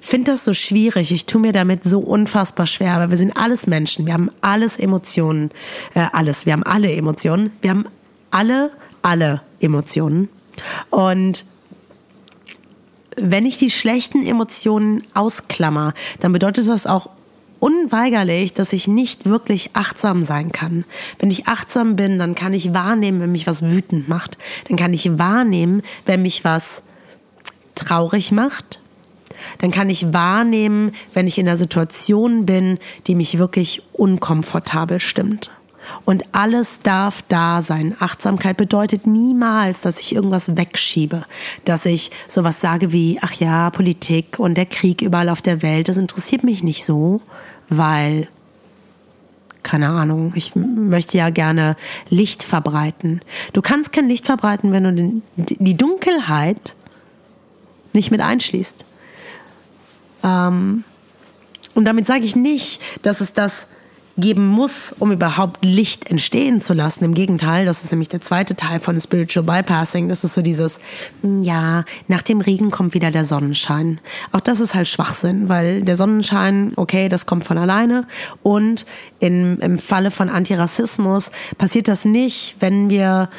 finde 0.00 0.30
das 0.30 0.44
so 0.44 0.54
schwierig. 0.54 1.12
Ich 1.12 1.26
tue 1.26 1.40
mir 1.40 1.52
damit 1.52 1.84
so 1.84 2.00
unfassbar 2.00 2.66
schwer, 2.66 2.98
weil 2.98 3.10
wir 3.10 3.16
sind 3.16 3.36
alles 3.36 3.66
Menschen. 3.66 4.06
Wir 4.06 4.14
haben 4.14 4.30
alles 4.40 4.78
Emotionen. 4.78 5.50
Äh, 5.94 6.06
alles. 6.12 6.46
Wir 6.46 6.52
haben 6.52 6.62
alle 6.62 6.92
Emotionen. 6.92 7.50
Wir 7.60 7.70
haben 7.70 7.84
alle, 8.30 8.70
alle 9.04 9.42
Emotionen. 9.60 10.28
Und 10.90 11.44
wenn 13.16 13.46
ich 13.46 13.58
die 13.58 13.70
schlechten 13.70 14.26
Emotionen 14.26 15.02
ausklammer, 15.14 15.94
dann 16.20 16.32
bedeutet 16.32 16.68
das 16.68 16.86
auch 16.86 17.10
unweigerlich, 17.60 18.52
dass 18.52 18.72
ich 18.72 18.88
nicht 18.88 19.24
wirklich 19.24 19.70
achtsam 19.74 20.22
sein 20.22 20.52
kann. 20.52 20.84
Wenn 21.18 21.30
ich 21.30 21.46
achtsam 21.46 21.96
bin, 21.96 22.18
dann 22.18 22.34
kann 22.34 22.52
ich 22.52 22.74
wahrnehmen, 22.74 23.20
wenn 23.20 23.32
mich 23.32 23.46
was 23.46 23.62
wütend 23.62 24.08
macht. 24.08 24.36
Dann 24.68 24.76
kann 24.76 24.92
ich 24.92 25.18
wahrnehmen, 25.18 25.82
wenn 26.06 26.22
mich 26.22 26.44
was 26.44 26.84
traurig 27.74 28.32
macht. 28.32 28.80
Dann 29.58 29.70
kann 29.70 29.90
ich 29.90 30.12
wahrnehmen, 30.12 30.92
wenn 31.12 31.26
ich 31.26 31.38
in 31.38 31.48
einer 31.48 31.56
Situation 31.56 32.46
bin, 32.46 32.78
die 33.06 33.14
mich 33.14 33.38
wirklich 33.38 33.82
unkomfortabel 33.92 35.00
stimmt. 35.00 35.50
Und 36.04 36.24
alles 36.32 36.80
darf 36.82 37.22
da 37.28 37.62
sein. 37.62 37.96
Achtsamkeit 37.98 38.56
bedeutet 38.56 39.06
niemals, 39.06 39.82
dass 39.82 40.00
ich 40.00 40.14
irgendwas 40.14 40.56
wegschiebe, 40.56 41.24
dass 41.64 41.86
ich 41.86 42.10
sowas 42.28 42.60
sage 42.60 42.92
wie, 42.92 43.18
ach 43.20 43.32
ja, 43.34 43.70
Politik 43.70 44.38
und 44.38 44.54
der 44.54 44.66
Krieg 44.66 45.02
überall 45.02 45.28
auf 45.28 45.42
der 45.42 45.62
Welt, 45.62 45.88
das 45.88 45.96
interessiert 45.96 46.44
mich 46.44 46.62
nicht 46.62 46.84
so, 46.84 47.20
weil 47.68 48.28
keine 49.62 49.88
Ahnung, 49.88 50.32
ich 50.36 50.54
möchte 50.54 51.16
ja 51.16 51.30
gerne 51.30 51.74
Licht 52.10 52.42
verbreiten. 52.42 53.22
Du 53.54 53.62
kannst 53.62 53.92
kein 53.92 54.08
Licht 54.08 54.26
verbreiten, 54.26 54.72
wenn 54.72 54.84
du 54.84 55.22
die 55.36 55.76
Dunkelheit 55.76 56.74
nicht 57.94 58.10
mit 58.10 58.20
einschließt. 58.20 58.84
Ähm, 60.22 60.84
und 61.74 61.86
damit 61.86 62.06
sage 62.06 62.24
ich 62.24 62.36
nicht, 62.36 62.80
dass 63.02 63.20
es 63.20 63.32
das 63.32 63.66
geben 64.16 64.46
muss, 64.46 64.94
um 64.98 65.10
überhaupt 65.10 65.64
Licht 65.64 66.10
entstehen 66.10 66.60
zu 66.60 66.72
lassen. 66.72 67.04
Im 67.04 67.14
Gegenteil, 67.14 67.66
das 67.66 67.82
ist 67.82 67.90
nämlich 67.90 68.08
der 68.08 68.20
zweite 68.20 68.54
Teil 68.54 68.78
von 68.78 69.00
Spiritual 69.00 69.44
Bypassing. 69.44 70.08
Das 70.08 70.22
ist 70.22 70.34
so 70.34 70.42
dieses, 70.42 70.80
hm, 71.22 71.42
ja, 71.42 71.84
nach 72.06 72.22
dem 72.22 72.40
Regen 72.40 72.70
kommt 72.70 72.94
wieder 72.94 73.10
der 73.10 73.24
Sonnenschein. 73.24 74.00
Auch 74.30 74.40
das 74.40 74.60
ist 74.60 74.74
halt 74.74 74.88
Schwachsinn, 74.88 75.48
weil 75.48 75.82
der 75.82 75.96
Sonnenschein, 75.96 76.72
okay, 76.76 77.08
das 77.08 77.26
kommt 77.26 77.44
von 77.44 77.58
alleine. 77.58 78.06
Und 78.42 78.86
in, 79.18 79.58
im 79.58 79.78
Falle 79.78 80.12
von 80.12 80.28
Antirassismus 80.28 81.32
passiert 81.58 81.88
das 81.88 82.04
nicht, 82.04 82.56
wenn 82.60 82.90
wir 82.90 83.30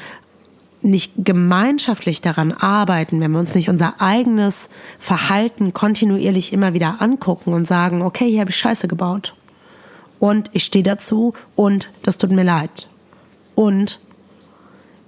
nicht 0.81 1.13
gemeinschaftlich 1.17 2.21
daran 2.21 2.51
arbeiten, 2.51 3.19
wenn 3.21 3.31
wir 3.31 3.39
uns 3.39 3.55
nicht 3.55 3.69
unser 3.69 4.01
eigenes 4.01 4.69
Verhalten 4.99 5.73
kontinuierlich 5.73 6.53
immer 6.53 6.73
wieder 6.73 6.97
angucken 6.99 7.53
und 7.53 7.65
sagen, 7.65 8.03
okay, 8.03 8.29
hier 8.29 8.41
habe 8.41 8.51
ich 8.51 8.57
Scheiße 8.57 8.87
gebaut 8.87 9.33
und 10.19 10.49
ich 10.53 10.63
stehe 10.63 10.83
dazu 10.83 11.33
und 11.55 11.89
das 12.03 12.17
tut 12.17 12.31
mir 12.31 12.43
leid. 12.43 12.87
Und 13.55 13.99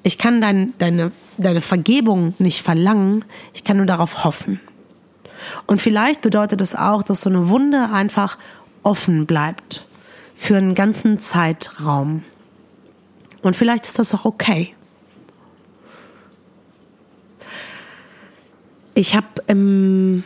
ich 0.04 0.18
kann 0.18 0.42
dein, 0.42 0.74
deine, 0.78 1.12
deine 1.38 1.62
Vergebung 1.62 2.34
nicht 2.40 2.62
verlangen, 2.62 3.26
ich 3.54 3.64
kann 3.64 3.78
nur 3.78 3.86
darauf 3.86 4.24
hoffen. 4.24 4.60
Und 5.66 5.82
vielleicht 5.82 6.22
bedeutet 6.22 6.62
es 6.62 6.72
das 6.72 6.80
auch, 6.80 7.04
dass 7.04 7.22
so 7.22 7.30
eine 7.30 7.50
Wunde 7.50 7.90
einfach 7.92 8.38
offen 8.84 9.26
bleibt 9.26 9.86
für 10.36 10.58
einen 10.58 10.76
ganzen 10.76 11.20
Zeitraum. 11.20 12.24
Und 13.42 13.56
vielleicht 13.56 13.86
ist 13.86 14.00
das 14.00 14.14
auch 14.14 14.26
okay. 14.26 14.74
Ich 18.94 19.16
habe 19.16 19.28
im 19.48 20.24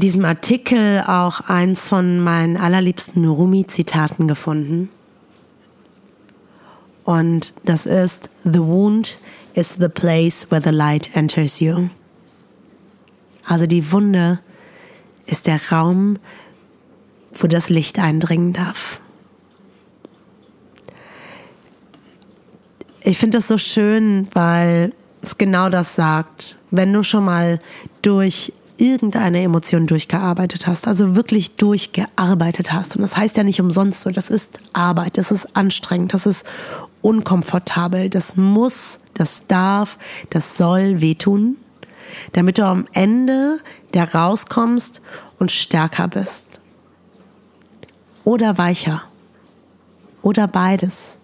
diesem 0.00 0.24
Artikel 0.24 1.02
auch 1.06 1.40
eins 1.40 1.88
von 1.88 2.22
meinen 2.22 2.56
allerliebsten 2.56 3.24
Rumi-Zitaten 3.26 4.28
gefunden. 4.28 4.88
Und 7.04 7.54
das 7.64 7.86
ist, 7.86 8.30
The 8.44 8.60
wound 8.60 9.18
is 9.54 9.76
the 9.78 9.88
place 9.88 10.50
where 10.50 10.62
the 10.62 10.70
light 10.70 11.08
enters 11.14 11.60
you. 11.60 11.88
Also 13.46 13.66
die 13.66 13.92
Wunde 13.92 14.40
ist 15.26 15.46
der 15.46 15.60
Raum, 15.70 16.18
wo 17.32 17.46
das 17.46 17.70
Licht 17.70 17.98
eindringen 17.98 18.52
darf. 18.52 19.00
Ich 23.02 23.18
finde 23.18 23.38
das 23.38 23.46
so 23.46 23.56
schön, 23.56 24.26
weil 24.32 24.92
es 25.22 25.38
genau 25.38 25.68
das 25.68 25.94
sagt. 25.94 26.58
Wenn 26.72 26.92
du 26.92 27.04
schon 27.04 27.24
mal 27.24 27.60
durch 28.02 28.52
irgendeine 28.78 29.42
Emotion 29.42 29.86
durchgearbeitet 29.86 30.66
hast, 30.66 30.86
also 30.86 31.16
wirklich 31.16 31.56
durchgearbeitet 31.56 32.72
hast. 32.72 32.96
Und 32.96 33.02
das 33.02 33.16
heißt 33.16 33.36
ja 33.36 33.42
nicht 33.42 33.60
umsonst 33.60 34.02
so, 34.02 34.10
das 34.10 34.30
ist 34.30 34.60
Arbeit, 34.72 35.18
das 35.18 35.32
ist 35.32 35.56
anstrengend, 35.56 36.14
das 36.14 36.26
ist 36.26 36.46
unkomfortabel, 37.02 38.10
das 38.10 38.36
muss, 38.36 39.00
das 39.14 39.46
darf, 39.46 39.98
das 40.30 40.56
soll 40.56 41.00
wehtun, 41.00 41.56
damit 42.32 42.58
du 42.58 42.64
am 42.64 42.86
Ende 42.92 43.58
da 43.92 44.04
rauskommst 44.04 45.00
und 45.38 45.52
stärker 45.52 46.08
bist. 46.08 46.60
Oder 48.24 48.58
weicher. 48.58 49.02
Oder 50.22 50.48
beides. 50.48 51.18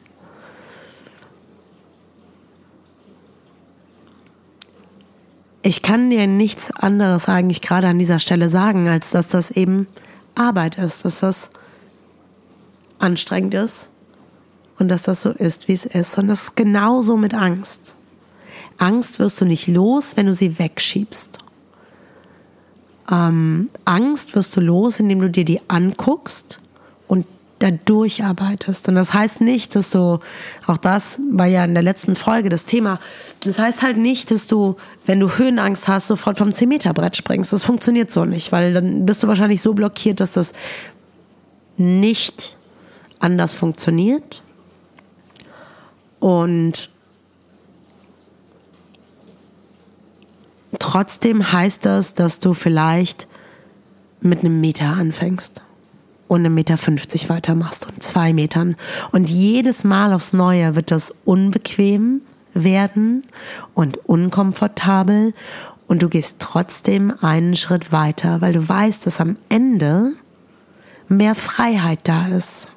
Ich 5.62 5.82
kann 5.82 6.10
dir 6.10 6.26
nichts 6.26 6.70
anderes 6.72 7.28
eigentlich 7.28 7.60
gerade 7.60 7.88
an 7.88 7.98
dieser 7.98 8.18
Stelle 8.18 8.48
sagen, 8.48 8.88
als 8.88 9.10
dass 9.10 9.28
das 9.28 9.50
eben 9.50 9.86
Arbeit 10.34 10.76
ist, 10.76 11.04
dass 11.04 11.20
das 11.20 11.50
anstrengend 12.98 13.54
ist 13.54 13.90
und 14.78 14.88
dass 14.88 15.02
das 15.02 15.22
so 15.22 15.30
ist, 15.30 15.68
wie 15.68 15.72
es 15.72 15.86
ist. 15.86 16.18
Und 16.18 16.28
das 16.28 16.42
ist 16.42 16.56
genauso 16.56 17.16
mit 17.16 17.34
Angst. 17.34 17.94
Angst 18.78 19.18
wirst 19.18 19.40
du 19.40 19.44
nicht 19.44 19.68
los, 19.68 20.16
wenn 20.16 20.26
du 20.26 20.34
sie 20.34 20.58
wegschiebst. 20.58 21.38
Ähm, 23.10 23.70
Angst 23.84 24.34
wirst 24.34 24.56
du 24.56 24.60
los, 24.60 24.98
indem 24.98 25.20
du 25.20 25.30
dir 25.30 25.44
die 25.44 25.60
anguckst 25.68 26.58
da 27.62 27.70
durcharbeitest. 27.70 28.88
Und 28.88 28.96
das 28.96 29.14
heißt 29.14 29.40
nicht, 29.40 29.74
dass 29.76 29.90
du, 29.90 30.18
auch 30.66 30.76
das 30.76 31.20
war 31.30 31.46
ja 31.46 31.64
in 31.64 31.74
der 31.74 31.82
letzten 31.82 32.16
Folge 32.16 32.48
das 32.48 32.64
Thema, 32.64 32.98
das 33.44 33.58
heißt 33.58 33.82
halt 33.82 33.96
nicht, 33.96 34.30
dass 34.30 34.48
du, 34.48 34.76
wenn 35.06 35.20
du 35.20 35.30
Höhenangst 35.30 35.86
hast, 35.88 36.08
sofort 36.08 36.38
vom 36.38 36.48
10-Meter-Brett 36.48 37.16
springst. 37.16 37.52
Das 37.52 37.64
funktioniert 37.64 38.10
so 38.10 38.24
nicht, 38.24 38.50
weil 38.52 38.74
dann 38.74 39.06
bist 39.06 39.22
du 39.22 39.28
wahrscheinlich 39.28 39.60
so 39.60 39.74
blockiert, 39.74 40.20
dass 40.20 40.32
das 40.32 40.54
nicht 41.76 42.56
anders 43.20 43.54
funktioniert. 43.54 44.42
Und 46.18 46.90
trotzdem 50.78 51.52
heißt 51.52 51.86
das, 51.86 52.14
dass 52.14 52.40
du 52.40 52.54
vielleicht 52.54 53.28
mit 54.20 54.40
einem 54.40 54.60
Meter 54.60 54.86
anfängst 54.86 55.62
und 56.28 56.40
einem 56.40 56.54
Meter 56.54 56.76
50 56.76 57.28
weitermachst 57.28 57.86
und 57.88 58.02
zwei 58.02 58.32
Metern. 58.32 58.76
Und 59.10 59.28
jedes 59.28 59.84
Mal 59.84 60.12
aufs 60.12 60.32
Neue 60.32 60.74
wird 60.74 60.90
das 60.90 61.14
unbequem 61.24 62.22
werden 62.54 63.22
und 63.74 63.98
unkomfortabel 63.98 65.34
und 65.86 66.02
du 66.02 66.08
gehst 66.08 66.36
trotzdem 66.40 67.12
einen 67.20 67.54
Schritt 67.54 67.92
weiter, 67.92 68.40
weil 68.40 68.52
du 68.52 68.66
weißt, 68.66 69.06
dass 69.06 69.20
am 69.20 69.36
Ende 69.48 70.12
mehr 71.08 71.34
Freiheit 71.34 72.00
da 72.04 72.28
ist. 72.28 72.68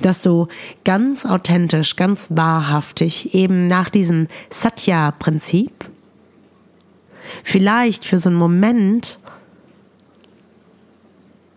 Dass 0.00 0.22
du 0.22 0.46
ganz 0.84 1.26
authentisch, 1.26 1.96
ganz 1.96 2.28
wahrhaftig 2.30 3.34
eben 3.34 3.66
nach 3.66 3.90
diesem 3.90 4.28
Satya-Prinzip 4.50 5.72
vielleicht 7.42 8.04
für 8.04 8.18
so 8.18 8.28
einen 8.28 8.38
Moment 8.38 9.18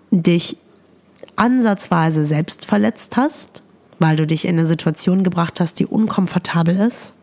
dich 0.09 0.57
ansatzweise 1.37 2.23
selbst 2.23 2.65
verletzt 2.65 3.15
hast, 3.15 3.63
weil 3.99 4.15
du 4.15 4.27
dich 4.27 4.45
in 4.45 4.57
eine 4.57 4.65
Situation 4.65 5.23
gebracht 5.23 5.59
hast, 5.59 5.79
die 5.79 5.85
unkomfortabel 5.85 6.75
ist. 6.75 7.13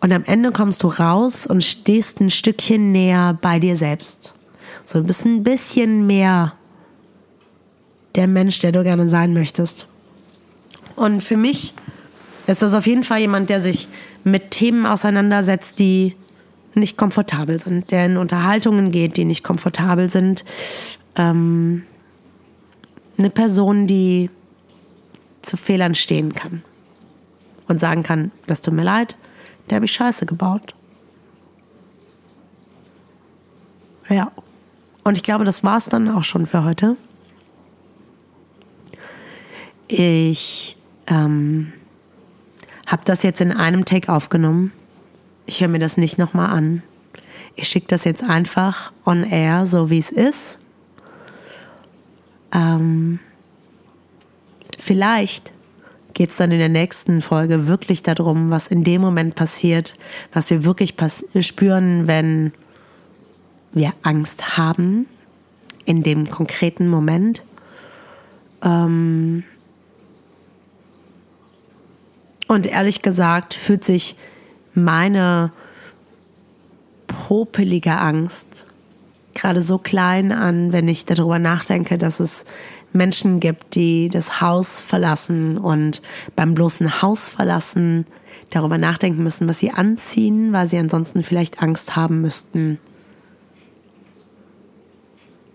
Und 0.00 0.12
am 0.12 0.24
Ende 0.24 0.52
kommst 0.52 0.82
du 0.82 0.88
raus 0.88 1.46
und 1.46 1.64
stehst 1.64 2.20
ein 2.20 2.30
Stückchen 2.30 2.92
näher 2.92 3.38
bei 3.40 3.58
dir 3.58 3.76
selbst. 3.76 4.34
So 4.84 5.02
bist 5.02 5.24
ein 5.24 5.42
bisschen 5.42 6.06
mehr 6.06 6.52
der 8.14 8.28
Mensch, 8.28 8.58
der 8.60 8.72
du 8.72 8.82
gerne 8.82 9.08
sein 9.08 9.32
möchtest. 9.32 9.88
Und 10.94 11.22
für 11.22 11.36
mich 11.36 11.74
ist 12.46 12.62
das 12.62 12.74
auf 12.74 12.86
jeden 12.86 13.04
Fall 13.04 13.18
jemand, 13.18 13.50
der 13.50 13.60
sich 13.60 13.88
mit 14.24 14.50
Themen 14.50 14.86
auseinandersetzt, 14.86 15.78
die 15.78 16.16
nicht 16.76 16.96
komfortabel 16.96 17.60
sind, 17.60 17.90
der 17.90 18.06
in 18.06 18.16
Unterhaltungen 18.16 18.92
geht, 18.92 19.16
die 19.16 19.24
nicht 19.24 19.42
komfortabel 19.42 20.10
sind. 20.10 20.44
Ähm, 21.16 21.84
eine 23.18 23.30
Person, 23.30 23.86
die 23.86 24.30
zu 25.42 25.56
Fehlern 25.56 25.94
stehen 25.94 26.34
kann 26.34 26.62
und 27.68 27.80
sagen 27.80 28.02
kann, 28.02 28.30
das 28.46 28.62
tut 28.62 28.74
mir 28.74 28.84
leid, 28.84 29.16
der 29.68 29.76
habe 29.76 29.86
ich 29.86 29.92
Scheiße 29.92 30.26
gebaut. 30.26 30.76
Ja. 34.08 34.30
Und 35.02 35.16
ich 35.16 35.22
glaube, 35.22 35.44
das 35.44 35.64
war 35.64 35.76
es 35.76 35.86
dann 35.86 36.08
auch 36.08 36.24
schon 36.24 36.46
für 36.46 36.64
heute. 36.64 36.96
Ich 39.88 40.76
ähm, 41.06 41.72
habe 42.86 43.02
das 43.04 43.22
jetzt 43.22 43.40
in 43.40 43.52
einem 43.52 43.84
Take 43.84 44.12
aufgenommen. 44.12 44.72
Ich 45.46 45.60
höre 45.60 45.68
mir 45.68 45.78
das 45.78 45.96
nicht 45.96 46.18
nochmal 46.18 46.50
an. 46.50 46.82
Ich 47.54 47.68
schicke 47.68 47.86
das 47.88 48.04
jetzt 48.04 48.22
einfach 48.22 48.92
on 49.04 49.24
air, 49.24 49.64
so 49.64 49.88
wie 49.88 49.98
es 49.98 50.10
ist. 50.10 50.58
Ähm, 52.52 53.18
vielleicht 54.78 55.52
geht 56.14 56.30
es 56.30 56.36
dann 56.36 56.50
in 56.50 56.58
der 56.58 56.68
nächsten 56.68 57.20
Folge 57.20 57.66
wirklich 57.66 58.02
darum, 58.02 58.50
was 58.50 58.68
in 58.68 58.84
dem 58.84 59.00
Moment 59.00 59.36
passiert, 59.36 59.94
was 60.32 60.50
wir 60.50 60.64
wirklich 60.64 60.94
spüren, 61.40 62.06
wenn 62.06 62.52
wir 63.72 63.92
Angst 64.02 64.56
haben, 64.56 65.06
in 65.84 66.02
dem 66.02 66.28
konkreten 66.30 66.88
Moment. 66.88 67.44
Ähm, 68.62 69.44
und 72.48 72.66
ehrlich 72.66 73.02
gesagt 73.02 73.54
fühlt 73.54 73.84
sich 73.84 74.16
meine 74.76 75.52
popelige 77.06 77.98
Angst 77.98 78.66
gerade 79.34 79.62
so 79.62 79.78
klein 79.78 80.32
an, 80.32 80.72
wenn 80.72 80.88
ich 80.88 81.04
darüber 81.04 81.38
nachdenke, 81.38 81.98
dass 81.98 82.20
es 82.20 82.46
Menschen 82.92 83.40
gibt, 83.40 83.74
die 83.74 84.08
das 84.08 84.40
Haus 84.40 84.80
verlassen 84.80 85.58
und 85.58 86.02
beim 86.34 86.54
bloßen 86.54 87.02
Haus 87.02 87.28
verlassen 87.28 88.06
darüber 88.50 88.78
nachdenken 88.78 89.22
müssen, 89.22 89.48
was 89.48 89.58
sie 89.58 89.70
anziehen, 89.70 90.52
weil 90.52 90.66
sie 90.66 90.78
ansonsten 90.78 91.22
vielleicht 91.22 91.62
Angst 91.62 91.96
haben 91.96 92.20
müssten, 92.20 92.78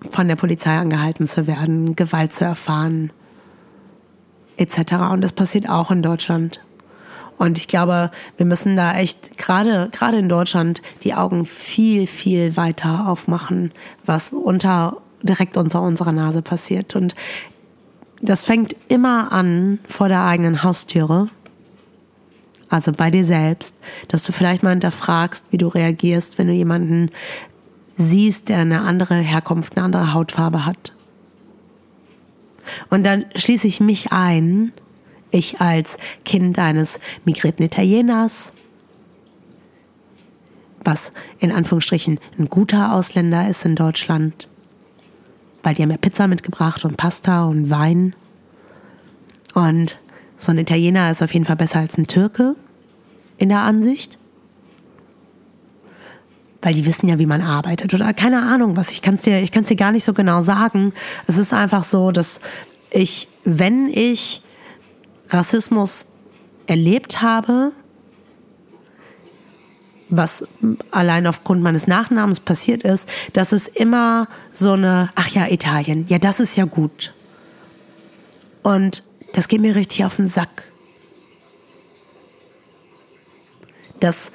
von 0.09 0.27
der 0.27 0.35
Polizei 0.35 0.77
angehalten 0.77 1.25
zu 1.25 1.47
werden, 1.47 1.95
Gewalt 1.95 2.33
zu 2.33 2.43
erfahren, 2.43 3.11
etc. 4.57 4.93
Und 5.11 5.21
das 5.21 5.33
passiert 5.33 5.69
auch 5.69 5.89
in 5.91 6.03
Deutschland. 6.03 6.59
Und 7.41 7.57
ich 7.57 7.67
glaube, 7.67 8.11
wir 8.37 8.45
müssen 8.45 8.75
da 8.75 8.93
echt 8.93 9.35
gerade 9.39 9.89
gerade 9.91 10.19
in 10.19 10.29
Deutschland 10.29 10.83
die 11.01 11.15
Augen 11.15 11.47
viel 11.47 12.05
viel 12.05 12.55
weiter 12.55 13.07
aufmachen, 13.07 13.71
was 14.05 14.31
unter 14.31 14.97
direkt 15.23 15.57
unter 15.57 15.81
unserer 15.81 16.11
Nase 16.11 16.43
passiert. 16.43 16.95
Und 16.95 17.15
das 18.21 18.43
fängt 18.43 18.75
immer 18.89 19.31
an 19.31 19.79
vor 19.87 20.07
der 20.07 20.23
eigenen 20.23 20.61
Haustüre. 20.61 21.29
Also 22.69 22.91
bei 22.91 23.09
dir 23.09 23.25
selbst, 23.25 23.77
dass 24.07 24.21
du 24.21 24.33
vielleicht 24.33 24.61
mal 24.61 24.69
hinterfragst, 24.69 25.47
wie 25.49 25.57
du 25.57 25.67
reagierst, 25.67 26.37
wenn 26.37 26.45
du 26.45 26.53
jemanden 26.53 27.09
siehst, 27.87 28.49
der 28.49 28.59
eine 28.59 28.81
andere 28.81 29.15
Herkunft, 29.15 29.75
eine 29.75 29.85
andere 29.85 30.13
Hautfarbe 30.13 30.63
hat. 30.67 30.93
Und 32.91 33.03
dann 33.03 33.25
schließe 33.35 33.65
ich 33.67 33.79
mich 33.79 34.11
ein, 34.11 34.73
ich 35.31 35.59
als 35.61 35.97
Kind 36.25 36.59
eines 36.59 36.99
migrierten 37.25 37.65
Italieners, 37.65 38.53
was 40.83 41.13
in 41.39 41.51
Anführungsstrichen 41.51 42.19
ein 42.37 42.47
guter 42.47 42.93
Ausländer 42.93 43.47
ist 43.47 43.65
in 43.65 43.75
Deutschland, 43.75 44.47
weil 45.63 45.73
die 45.73 45.83
haben 45.83 45.91
ja 45.91 45.97
Pizza 45.97 46.27
mitgebracht 46.27 46.85
und 46.85 46.97
Pasta 46.97 47.45
und 47.45 47.69
Wein. 47.69 48.15
Und 49.53 49.99
so 50.37 50.51
ein 50.51 50.57
Italiener 50.57 51.11
ist 51.11 51.21
auf 51.21 51.33
jeden 51.33 51.45
Fall 51.45 51.55
besser 51.55 51.79
als 51.79 51.97
ein 51.97 52.07
Türke 52.07 52.55
in 53.37 53.49
der 53.49 53.59
Ansicht. 53.59 54.17
Weil 56.63 56.73
die 56.73 56.85
wissen 56.85 57.09
ja, 57.09 57.19
wie 57.19 57.25
man 57.25 57.41
arbeitet. 57.41 57.93
Oder 57.93 58.13
keine 58.13 58.41
Ahnung 58.41 58.75
was. 58.75 58.91
Ich 58.91 59.01
kann 59.01 59.15
es 59.15 59.21
dir, 59.21 59.41
dir 59.41 59.75
gar 59.75 59.91
nicht 59.91 60.03
so 60.03 60.13
genau 60.13 60.41
sagen. 60.41 60.93
Es 61.27 61.37
ist 61.37 61.53
einfach 61.53 61.83
so, 61.83 62.11
dass 62.11 62.39
ich, 62.91 63.27
wenn 63.43 63.89
ich 63.89 64.41
Rassismus 65.33 66.07
erlebt 66.67 67.21
habe, 67.21 67.71
was 70.09 70.45
allein 70.91 71.25
aufgrund 71.25 71.63
meines 71.63 71.87
Nachnamens 71.87 72.41
passiert 72.41 72.83
ist, 72.83 73.09
dass 73.33 73.53
es 73.53 73.67
immer 73.67 74.27
so 74.51 74.73
eine, 74.73 75.09
ach 75.15 75.29
ja, 75.29 75.47
Italien, 75.47 76.05
ja, 76.09 76.19
das 76.19 76.39
ist 76.39 76.57
ja 76.57 76.65
gut. 76.65 77.13
Und 78.61 79.03
das 79.33 79.47
geht 79.47 79.61
mir 79.61 79.75
richtig 79.75 80.05
auf 80.05 80.17
den 80.17 80.27
Sack. 80.27 80.69
Dass 83.99 84.31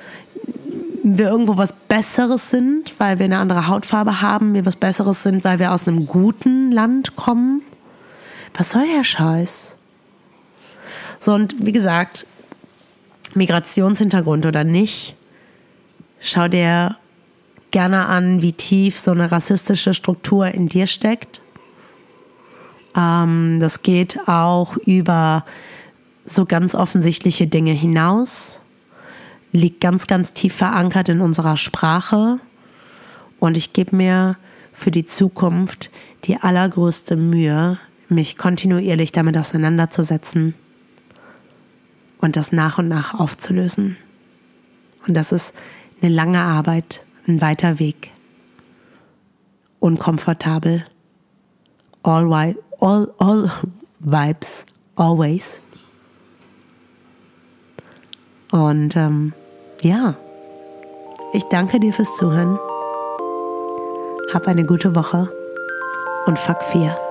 wir 1.03 1.29
irgendwo 1.29 1.57
was 1.57 1.73
Besseres 1.73 2.51
sind, 2.51 2.99
weil 2.99 3.19
wir 3.19 3.27
eine 3.27 3.39
andere 3.39 3.69
Hautfarbe 3.69 4.23
haben, 4.23 4.55
wir 4.55 4.65
was 4.65 4.77
Besseres 4.77 5.23
sind, 5.23 5.45
weil 5.45 5.59
wir 5.59 5.73
aus 5.73 5.87
einem 5.87 6.07
guten 6.07 6.73
Land 6.73 7.17
kommen. 7.17 7.63
Was 8.57 8.71
soll 8.71 8.87
der 8.97 9.05
Scheiß? 9.05 9.77
So, 11.19 11.35
und 11.35 11.55
wie 11.65 11.73
gesagt, 11.73 12.27
Migrationshintergrund 13.35 14.47
oder 14.47 14.65
nicht, 14.65 15.17
schau 16.21 16.49
dir 16.49 16.97
gerne 17.71 18.07
an, 18.07 18.43
wie 18.43 18.53
tief 18.53 18.99
so 18.99 19.11
eine 19.11 19.31
rassistische 19.31 19.95
Struktur 19.95 20.49
in 20.49 20.69
dir 20.69 20.87
steckt. 20.87 21.41
Ähm, 22.97 23.59
das 23.61 23.83
geht 23.83 24.19
auch 24.27 24.77
über 24.79 25.45
so 26.25 26.47
ganz 26.47 26.75
offensichtliche 26.75 27.47
Dinge 27.47 27.73
hinaus. 27.73 28.63
liegt 29.53 29.81
ganz, 29.81 30.07
ganz 30.07 30.33
tief 30.35 30.55
verankert 30.55 31.09
in 31.09 31.21
unserer 31.21 31.57
Sprache. 31.57 32.41
Und 33.39 33.57
ich 33.57 33.73
gebe 33.73 33.97
mir 33.97 34.37
für 34.73 34.91
die 34.91 35.05
Zukunft 35.05 35.91
die 36.25 36.37
allergrößte 36.37 37.17
Mühe, 37.17 37.79
mich 38.09 38.37
kontinuierlich 38.37 39.13
damit 39.13 39.39
auseinanderzusetzen 39.39 40.55
und 42.27 42.35
das 42.35 42.51
nach 42.51 42.79
und 42.79 42.89
nach 42.89 43.15
aufzulösen. 43.15 43.97
Und 45.07 45.17
das 45.17 45.31
ist 45.31 45.55
eine 46.03 46.13
lange 46.13 46.41
Arbeit, 46.41 47.07
ein 47.29 47.41
weiter 47.41 47.79
Weg. 47.79 48.11
Unkomfortabel. 49.79 50.85
All, 52.03 52.57
all, 52.81 53.15
all 53.19 53.51
vibes, 54.01 54.67
always. 54.97 55.63
Und 58.51 58.97
ähm, 58.97 59.33
ja, 59.83 60.17
ich 61.33 61.45
danke 61.45 61.79
dir 61.79 61.93
fürs 61.93 62.17
Zuhören. 62.17 62.59
Hab 64.35 64.49
eine 64.49 64.65
gute 64.65 64.97
Woche 64.97 65.33
und 66.27 66.41
fuck 66.41 66.65
4. 66.65 67.06